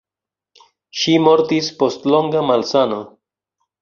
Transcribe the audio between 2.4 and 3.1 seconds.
malsano.